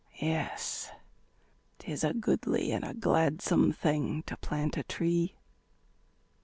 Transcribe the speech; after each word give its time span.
Yes, 0.19 0.89
'tis 1.77 2.03
a 2.03 2.11
goodly, 2.11 2.71
and 2.71 2.83
a 2.83 2.95
gladsome 2.95 3.71
thing 3.71 4.23
To 4.23 4.35
plant 4.37 4.75
a 4.75 4.81
tree. 4.81 5.35